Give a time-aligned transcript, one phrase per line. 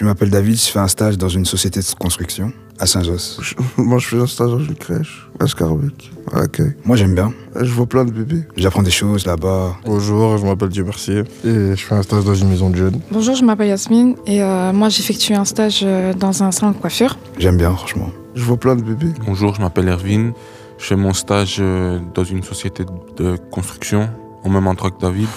[0.00, 3.38] Je m'appelle David, je fais un stage dans une société de construction à Saint-Josse.
[3.42, 6.72] Je- Moi, je fais un stage dans une crèche, à Scarbeck, à l'accueil.
[6.86, 8.44] Moi j'aime bien, Je vois plein de bébés.
[8.56, 9.76] j'apprends des choses là-bas.
[9.84, 12.98] Bonjour, je m'appelle Dieu Mercier et je fais un stage dans une maison de jeunes.
[13.12, 16.78] Bonjour, je m'appelle Yasmine et euh, moi j'effectue un stage euh, dans un salon de
[16.78, 17.18] coiffure.
[17.38, 18.08] J'aime bien franchement.
[18.34, 19.12] Je vois plein de bébés.
[19.26, 20.32] Bonjour, je m'appelle Erwin.
[20.78, 22.84] Je fais mon stage euh, dans une société
[23.18, 24.08] de construction,
[24.44, 25.28] en même endroit que David.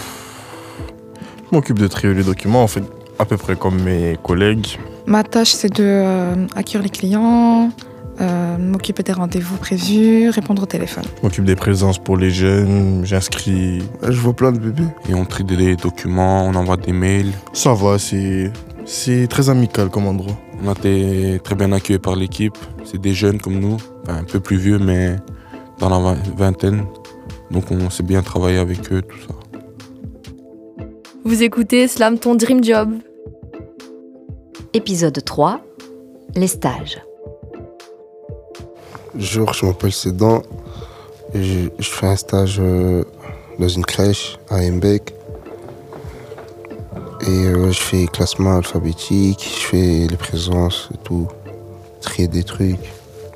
[1.52, 2.84] Je m'occupe de trier les documents, en fait,
[3.20, 4.78] à peu près comme mes collègues.
[5.06, 7.70] Ma tâche c'est de euh, accueillir les clients,
[8.22, 11.04] euh, m'occuper des rendez-vous prévus, répondre au téléphone.
[11.18, 13.84] Je m'occupe des présences pour les jeunes, j'inscris.
[14.08, 14.88] Je vois plein de bébés.
[15.10, 17.32] Et on trie des documents, on envoie des mails.
[17.54, 18.52] Ça va, c'est,
[18.86, 20.38] c'est très amical comme endroit.
[20.64, 22.58] On a été très bien accueillis par l'équipe.
[22.86, 25.18] C'est des jeunes comme nous, enfin, un peu plus vieux, mais
[25.80, 26.86] dans la vingt- vingtaine.
[27.52, 29.34] Donc on s'est bien travaillé avec eux, tout ça.
[31.26, 32.96] Vous écoutez Slam ton Dream Job.
[34.74, 35.62] Épisode 3
[36.36, 37.02] Les stages.
[39.16, 40.42] Bonjour, je m'appelle Sedan.
[41.34, 43.06] Je, je fais un stage euh,
[43.58, 45.14] dans une crèche à Embeck.
[47.22, 51.30] Et euh, je fais classement alphabétique, je fais les présences et tout.
[52.02, 52.92] Trier des trucs.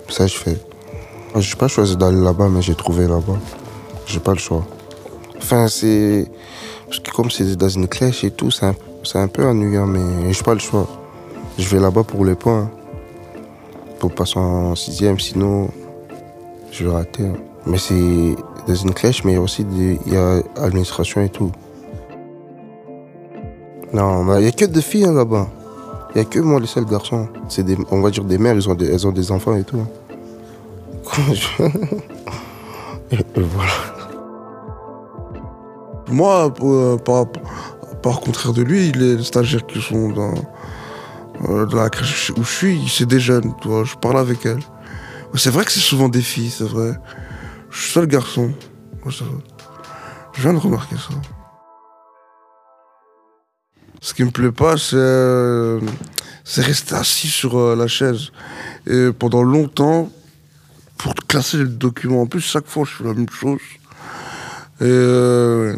[0.10, 0.58] Ça, je fais.
[1.36, 3.38] Je n'ai pas choisi d'aller là-bas, mais j'ai trouvé là-bas.
[4.06, 4.66] J'ai pas le choix.
[5.38, 6.30] Enfin, c'est.
[6.88, 8.76] Parce que comme c'est dans une crèche et tout, c'est un,
[9.16, 10.88] un peu ennuyant, mais j'ai pas le choix.
[11.58, 12.70] Je vais là-bas pour les points.
[14.00, 15.70] Pour passer en sixième, sinon
[16.72, 17.26] je vais rater.
[17.26, 17.34] hein.
[17.66, 18.36] Mais c'est
[18.68, 19.66] dans une crèche, mais aussi
[20.06, 21.52] il y a administration et tout.
[23.94, 25.48] Non, il n'y a que des filles hein, là-bas.
[26.14, 27.28] Il n'y a que moi, les seuls garçons.
[27.50, 29.78] C'est des, on va dire des mères, ont des, elles ont des enfants et tout.
[29.80, 29.88] hein.
[33.12, 33.72] et voilà.
[36.10, 37.26] Moi, euh, par,
[38.02, 40.34] par contraire de lui, les stagiaires qui sont dans,
[41.50, 44.46] euh, dans la crèche où je suis, c'est des jeunes, tu vois, je parle avec
[44.46, 44.64] elles.
[45.36, 46.94] C'est vrai que c'est souvent des filles, c'est vrai.
[47.70, 48.54] Je suis seul garçon.
[49.06, 51.14] Je viens de remarquer ça.
[54.02, 55.80] Ce qui me plaît pas, c'est euh,
[56.58, 58.32] rester assis sur la chaise.
[58.88, 60.10] Et pendant longtemps,
[60.98, 62.22] pour classer les documents.
[62.22, 63.62] En plus, chaque fois, je fais la même chose.
[64.80, 65.76] Et euh,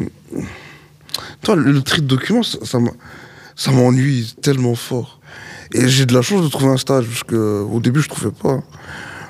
[1.42, 5.20] toi, le, tri de documents, ça, m'ennuie tellement fort.
[5.72, 8.32] Et j'ai de la chance de trouver un stage, parce que au début, je trouvais
[8.32, 8.60] pas.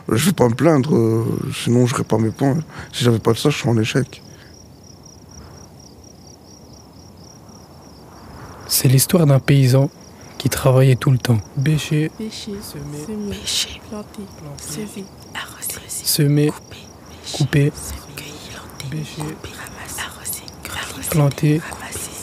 [0.08, 2.58] Je vais pas me plaindre, euh, sinon je pas mes points.
[2.92, 4.22] Si j'avais pas de ça, je serais en échec.
[8.66, 9.88] C'est l'histoire d'un paysan
[10.38, 11.38] qui travaillait tout le temps.
[11.56, 14.22] Bêcher, Pêcher, semer, semer, Pêcher, planter,
[14.58, 15.04] semer,
[15.34, 16.50] arroser, semer,
[17.36, 17.72] couper,
[18.90, 19.59] bêcher, ramasser, arroser, creuser,
[21.08, 21.60] planter,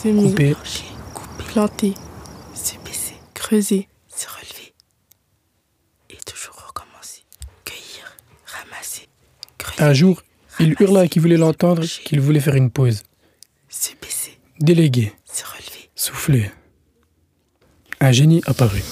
[0.02, 0.54] couper,
[1.48, 1.94] planter,
[2.54, 4.72] se baisser, creuser, se relever
[6.10, 7.22] et toujours recommencer.
[7.64, 9.08] Cueillir, ramasser,
[9.58, 10.22] creuser, Un jour,
[10.60, 13.02] il hurla à qui voulait l'entendre qu'il voulait faire une pause.
[13.68, 15.90] se baisser, Délégué, se relever.
[15.94, 16.50] souffler.
[18.00, 18.82] Un génie apparut.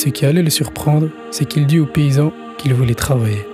[0.00, 3.46] Ce qui allait le surprendre, c'est qu'il dit au paysan qu'il voulait travailler.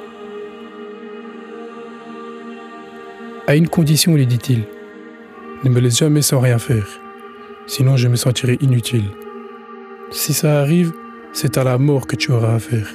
[3.49, 4.63] À une condition, lui dit-il.
[5.65, 6.87] Ne me laisse jamais sans rien faire,
[7.67, 9.07] sinon je me sentirai inutile.
[10.13, 10.93] Si ça arrive,
[11.33, 12.95] c'est à la mort que tu auras affaire.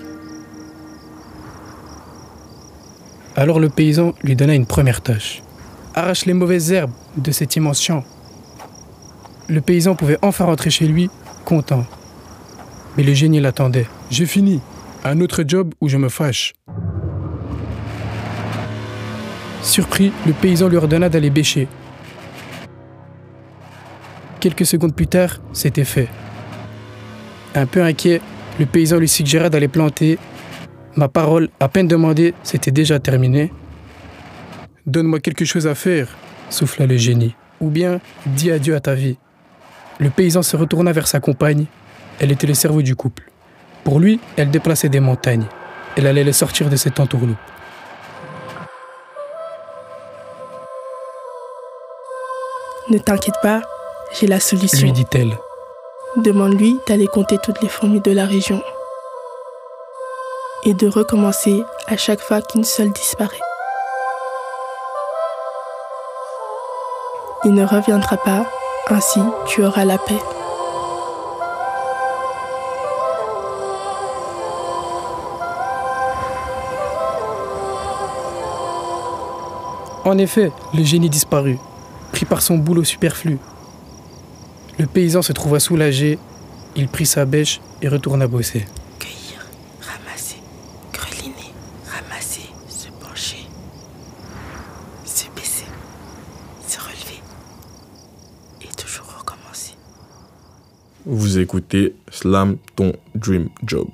[3.36, 5.44] Alors le paysan lui donna une première tâche.
[5.94, 8.06] Arrache les mauvaises herbes de cet immense champ.
[9.50, 11.10] Le paysan pouvait enfin rentrer chez lui,
[11.44, 11.86] content.
[12.98, 13.88] Mais le génie l'attendait.
[14.10, 14.62] J'ai fini.
[15.04, 16.54] Un autre job où je me fâche.
[19.62, 21.68] Surpris, le paysan lui ordonna d'aller bêcher.
[24.40, 26.08] Quelques secondes plus tard, c'était fait.
[27.54, 28.22] Un peu inquiet,
[28.60, 30.18] le paysan lui suggéra d'aller planter.
[30.96, 33.52] Ma parole, à peine demandée, c'était déjà terminé.
[34.86, 36.08] Donne-moi quelque chose à faire,
[36.50, 37.36] souffla le génie.
[37.60, 39.18] Ou bien, dis adieu à ta vie.
[40.00, 41.66] Le paysan se retourna vers sa compagne.
[42.22, 43.24] Elle était le cerveau du couple.
[43.84, 45.48] Pour lui, elle déplaçait des montagnes.
[45.98, 47.36] Elle allait le sortir de cette entourloupe.
[52.92, 53.62] Ne t'inquiète pas,
[54.14, 54.86] j'ai la solution.
[54.86, 55.36] Lui dit-elle.
[56.18, 58.62] Demande-lui d'aller compter toutes les fourmis de la région.
[60.64, 63.40] Et de recommencer à chaque fois qu'une seule disparaît.
[67.46, 68.46] Il ne reviendra pas,
[68.92, 70.20] ainsi tu auras la paix.
[80.04, 81.58] En effet, le génie disparut,
[82.12, 83.38] pris par son boulot superflu.
[84.80, 86.18] Le paysan se trouva soulagé,
[86.76, 88.66] il prit sa bêche et retourna bosser.
[88.98, 89.46] Cueillir,
[89.80, 90.38] ramasser,
[90.92, 91.54] greliner,
[91.88, 93.46] ramasser, se pencher,
[95.06, 95.66] se baisser,
[96.68, 97.22] se relever
[98.64, 99.76] et toujours recommencer.
[101.06, 103.88] Vous écoutez Slam ton Dream Job.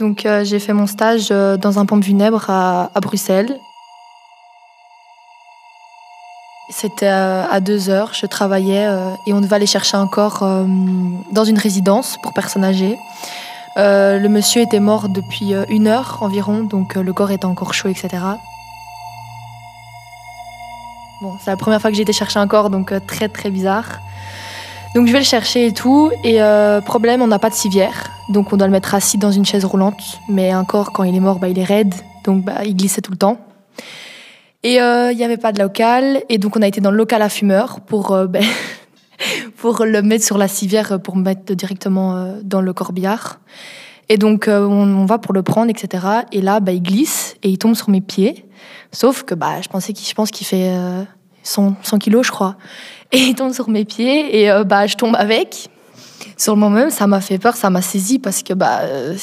[0.00, 3.58] Donc euh, j'ai fait mon stage euh, dans un pompe funèbre à, à Bruxelles.
[6.70, 8.88] C'était euh, à deux heures, je travaillais
[9.26, 10.40] et on devait aller chercher un corps
[11.32, 12.96] dans une résidence pour personnes âgées.
[13.76, 18.08] Le monsieur était mort depuis une heure environ, donc le corps était encore chaud, etc.
[21.20, 24.00] Bon, c'est la première fois que j'ai été chercher un corps, donc très très bizarre.
[24.94, 26.10] Donc je vais le chercher et tout.
[26.24, 28.10] Et euh, problème, on n'a pas de civière.
[28.28, 30.18] Donc on doit le mettre assis dans une chaise roulante.
[30.28, 31.94] Mais un corps, quand il est mort, bah, il est raide.
[32.24, 33.38] Donc bah, il glissait tout le temps.
[34.62, 36.22] Et euh, il n'y avait pas de local.
[36.28, 38.44] Et donc on a été dans le local à fumeur pour, euh, ben,
[39.56, 43.38] pour le mettre sur la civière pour mettre directement euh, dans le corbillard.
[44.08, 46.04] Et donc on, on va pour le prendre, etc.
[46.32, 48.44] Et là, bah, il glisse et il tombe sur mes pieds.
[48.90, 50.74] Sauf que bah, je, pensais qu'il, je pense qu'il fait
[51.42, 52.56] 100, 100 kilos, je crois.
[53.12, 55.68] Et il tombe sur mes pieds et euh, bah, je tombe avec.
[56.36, 59.16] Sur le moment même, ça m'a fait peur, ça m'a saisi parce que bah, euh,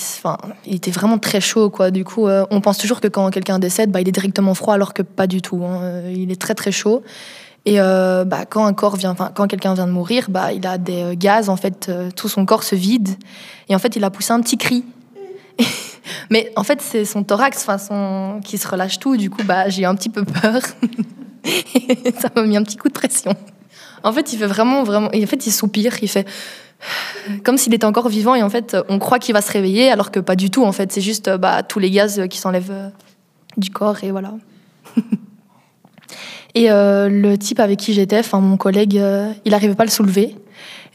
[0.65, 1.89] il était vraiment très chaud, quoi.
[1.89, 4.73] Du coup, euh, on pense toujours que quand quelqu'un décède, bah, il est directement froid,
[4.73, 5.63] alors que pas du tout.
[5.63, 6.01] hein.
[6.09, 7.01] Il est très très chaud.
[7.65, 11.15] Et bah, quand un corps vient, quand quelqu'un vient de mourir, bah, il a des
[11.17, 13.09] gaz, en fait, tout son corps se vide.
[13.67, 14.85] Et en fait, il a poussé un petit cri.
[16.29, 18.39] Mais en fait, c'est son thorax, son...
[18.43, 19.17] qui se relâche tout.
[19.17, 20.61] Du coup, bah, j'ai un petit peu peur.
[22.19, 23.35] ça m'a mis un petit coup de pression.
[24.03, 25.07] En fait, il fait vraiment, vraiment.
[25.07, 26.27] En fait, il soupire, il fait
[27.43, 30.11] comme s'il était encore vivant et en fait, on croit qu'il va se réveiller alors
[30.11, 30.63] que pas du tout.
[30.63, 32.89] En fait, c'est juste bah, tous les gaz qui s'enlèvent euh,
[33.57, 34.33] du corps et voilà.
[36.55, 39.85] et euh, le type avec qui j'étais, enfin mon collègue, euh, il n'arrivait pas à
[39.85, 40.35] le soulever.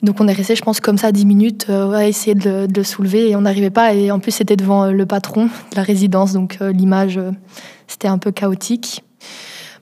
[0.03, 2.85] Donc on est resté, je pense, comme ça 10 minutes à essayer de de le
[2.85, 3.95] soulever et on n'arrivait pas.
[3.95, 7.21] Et en plus, c'était devant le patron de la résidence, donc l'image,
[7.87, 9.05] c'était un peu chaotique.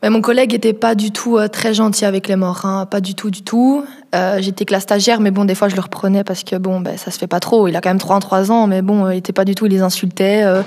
[0.03, 3.01] Mais mon collègue était pas du tout euh, très gentil avec les morts, hein, pas
[3.01, 3.85] du tout, du tout.
[4.15, 6.81] Euh, J'étais que la stagiaire, mais bon, des fois je le reprenais parce que bon,
[6.81, 7.69] ben, ça se fait pas trop.
[7.69, 9.73] Il a quand même 33 ans, mais bon, euh, il était pas du tout, il
[9.73, 10.43] les insultait.
[10.43, 10.63] euh,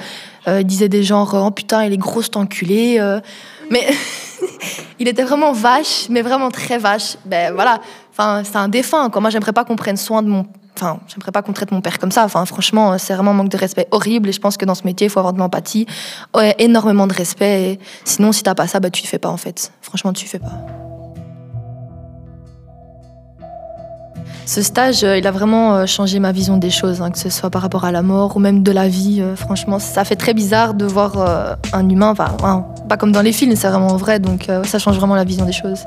[0.47, 3.00] euh, il disait des genres, oh putain, il est gros cet enculé.
[3.71, 3.88] mais
[5.00, 7.18] il était vraiment vache, mais vraiment très vache.
[7.25, 7.80] Ben voilà,
[8.12, 9.09] enfin, c'est un défunt.
[9.09, 9.21] Quoi.
[9.21, 10.45] Moi, j'aimerais pas qu'on prenne soin de mon.
[10.83, 12.25] Enfin, j'aimerais pas qu'on traite mon père comme ça.
[12.25, 14.27] Enfin, franchement, c'est vraiment un manque de respect horrible.
[14.27, 15.85] Et je pense que dans ce métier, il faut avoir de l'empathie,
[16.59, 17.80] énormément de respect.
[18.03, 19.71] Sinon, si t'as pas ça, bah, tu le fais pas en fait.
[19.81, 20.93] Franchement, tu le fais pas.
[24.45, 27.30] Ce stage, euh, il a vraiment euh, changé ma vision des choses, hein, que ce
[27.30, 29.22] soit par rapport à la mort ou même de la vie.
[29.22, 33.12] euh, franchement, ça fait très bizarre de voir euh, un humain, enfin, hein, pas comme
[33.12, 35.86] dans les films, c'est vraiment vrai, donc euh, ça change vraiment la vision des choses.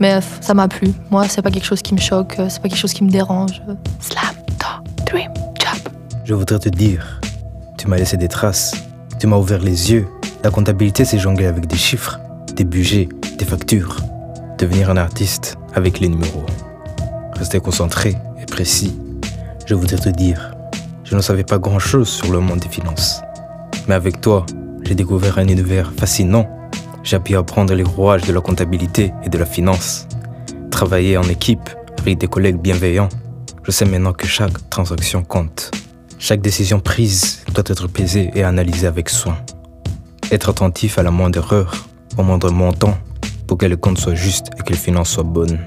[0.00, 0.92] Mais euh, ça m'a plu.
[1.10, 3.10] Moi, c'est pas quelque chose qui me choque, euh, c'est pas quelque chose qui me
[3.10, 3.62] dérange.
[4.00, 5.92] Slam ton dream job.
[6.24, 7.20] Je voudrais te dire,
[7.78, 8.74] tu m'as laissé des traces,
[9.20, 10.08] tu m'as ouvert les yeux.
[10.42, 12.18] La comptabilité, c'est jongler avec des chiffres,
[12.56, 13.08] des budgets,
[13.38, 13.96] des factures.
[14.58, 16.44] Devenir un artiste avec les numéros.
[17.42, 18.96] Rester concentré et précis.
[19.66, 20.54] Je voudrais te dire,
[21.02, 23.20] je ne savais pas grand-chose sur le monde des finances.
[23.88, 24.46] Mais avec toi,
[24.84, 26.48] j'ai découvert un univers fascinant.
[27.02, 30.06] J'ai pu apprendre les rouages de la comptabilité et de la finance.
[30.70, 31.68] Travailler en équipe
[31.98, 33.08] avec des collègues bienveillants.
[33.64, 35.72] Je sais maintenant que chaque transaction compte.
[36.20, 39.36] Chaque décision prise doit être pesée et analysée avec soin.
[40.30, 42.96] Être attentif à la moindre erreur, au moindre montant,
[43.48, 45.58] pour que le compte soit juste et que les finances soient bonnes.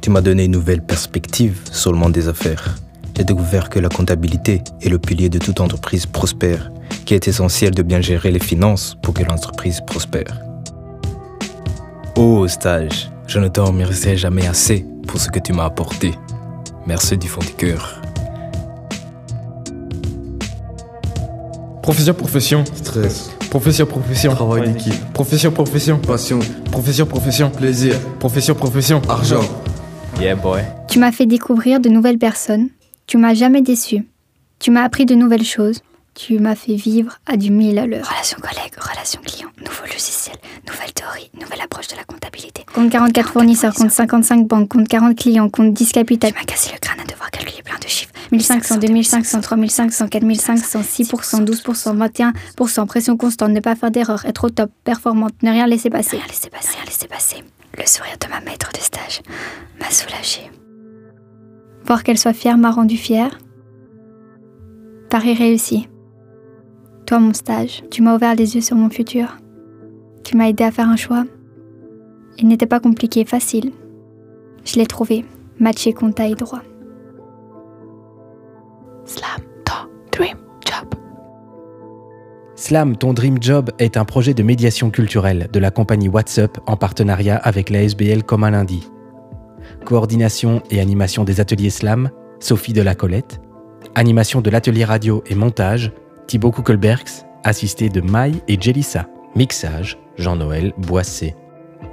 [0.00, 2.76] Tu m'as donné une nouvelle perspective sur le monde des affaires.
[3.16, 6.72] J'ai découvert que la comptabilité est le pilier de toute entreprise prospère,
[7.04, 10.40] qu'il est essentiel de bien gérer les finances pour que l'entreprise prospère.
[12.16, 16.14] Oh stage, je ne t'en remercierai jamais assez pour ce que tu m'as apporté.
[16.86, 18.00] Merci du fond du cœur.
[21.82, 22.64] Profession, profession.
[22.74, 23.30] Stress.
[23.50, 24.34] Profession, profession.
[24.34, 25.12] Travail d'équipe.
[25.12, 25.98] Profession, profession.
[25.98, 26.38] Passion.
[26.70, 27.50] Profession, profession.
[27.50, 27.96] Plaisir.
[28.18, 29.02] Profession, profession.
[29.08, 29.42] Argent.
[30.20, 30.60] Yeah boy.
[30.86, 32.68] Tu m'as fait découvrir de nouvelles personnes.
[33.06, 34.06] Tu m'as jamais déçu.
[34.58, 35.80] Tu m'as appris de nouvelles choses.
[36.14, 38.04] Tu m'as fait vivre à du mille à l'heure.
[38.06, 40.36] Relations collègues, relations clients, nouveau logiciel,
[40.68, 42.66] nouvelle théorie, nouvelle approche de la comptabilité.
[42.74, 46.32] Compte 44 fournisseurs, compte 55 banques, compte 40 clients, compte 10 capital.
[46.32, 48.12] Tu m'as cassé le crâne à devoir calculer plein de chiffres.
[48.30, 54.50] 1500, 2500, 3500, 4500, 6%, 12%, 21%, pression constante, ne pas faire d'erreur, être au
[54.50, 56.18] top, performante, ne rien laisser passer.
[56.18, 57.36] Rien laisser passer, rien laisser passer.
[57.80, 59.22] Le sourire de ma maître de stage
[59.80, 60.50] m'a soulagée.
[61.86, 63.38] Voir qu'elle soit fière m'a rendu fière.
[65.08, 65.88] Paris réussi.
[67.06, 69.38] toi, mon stage, tu m'as ouvert les yeux sur mon futur.
[70.24, 71.24] Tu m'as aidé à faire un choix.
[72.36, 73.72] Il n'était pas compliqué, facile.
[74.64, 75.24] Je l'ai trouvé,
[75.58, 76.62] matché qu'on taille droit.
[79.06, 80.36] Slam, ta, dream.
[82.70, 86.76] Slam, ton dream job est un projet de médiation culturelle de la compagnie WhatsApp en
[86.76, 88.88] partenariat avec la SBL comme un lundi.
[89.84, 93.40] Coordination et animation des ateliers Slam, Sophie de la Colette.
[93.96, 95.90] Animation de l'atelier radio et montage,
[96.28, 99.08] Thibaut Kuckelbergs, assisté de Maï et Jelissa.
[99.34, 101.34] Mixage, Jean-Noël Boissé.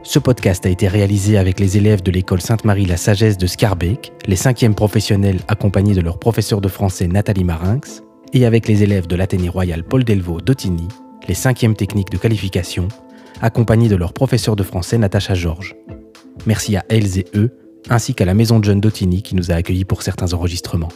[0.03, 4.13] Ce podcast a été réalisé avec les élèves de l'école Sainte-Marie La Sagesse de Scarbeck,
[4.27, 8.03] les cinquièmes professionnels accompagnés de leur professeur de français Nathalie Marinx,
[8.33, 10.87] et avec les élèves de l'Athénée Royal Paul Delvaux d'Otigny,
[11.27, 12.87] les cinquièmes techniques de qualification,
[13.41, 15.75] accompagnés de leur professeur de français Natacha Georges.
[16.45, 17.51] Merci à elles et eux,
[17.89, 20.89] ainsi qu'à la Maison de Jeunes d'Otigny qui nous a accueillis pour certains enregistrements.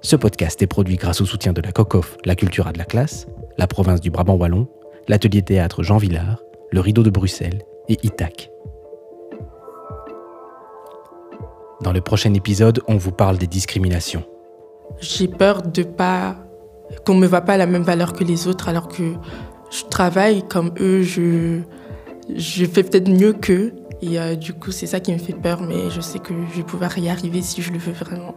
[0.00, 3.26] Ce podcast est produit grâce au soutien de la COCOF, la Cultura de la classe,
[3.56, 4.68] la province du Brabant Wallon,
[5.08, 8.50] l'atelier théâtre Jean Villard, le Rideau de Bruxelles et ITAC.
[11.82, 14.24] Dans le prochain épisode, on vous parle des discriminations.
[15.00, 16.36] J'ai peur de pas
[17.04, 19.14] qu'on me voit pas à la même valeur que les autres alors que
[19.70, 21.60] je travaille comme eux, je
[22.64, 25.90] fais peut-être mieux qu'eux et euh, du coup c'est ça qui me fait peur mais
[25.90, 28.34] je sais que je vais pouvoir y arriver si je le veux vraiment.